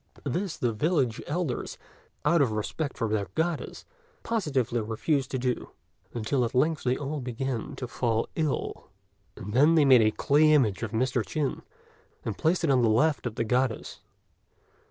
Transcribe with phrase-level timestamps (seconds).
[0.25, 1.77] This the village elders,
[2.25, 3.85] out of respect for their Goddess,
[4.23, 5.73] positively refused to do;
[6.15, 8.89] until at length they all began to fall ill,
[9.35, 11.23] and then they made a clay image of Mr.
[11.23, 11.61] Chin,
[12.25, 13.99] and placed it on the left of the Goddess.